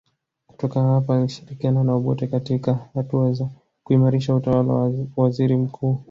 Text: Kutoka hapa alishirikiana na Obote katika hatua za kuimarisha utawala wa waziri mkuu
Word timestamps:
Kutoka 0.47 0.81
hapa 0.81 1.17
alishirikiana 1.17 1.83
na 1.83 1.93
Obote 1.93 2.27
katika 2.27 2.89
hatua 2.93 3.33
za 3.33 3.49
kuimarisha 3.83 4.35
utawala 4.35 4.73
wa 4.73 4.91
waziri 5.17 5.55
mkuu 5.57 5.99